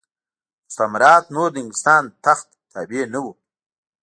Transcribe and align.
مستعمرات 0.67 1.23
نور 1.35 1.49
د 1.51 1.55
انګلستان 1.63 2.03
تخت 2.25 2.47
تابع 2.71 3.03
نه 3.13 3.19
وو. 3.23 3.31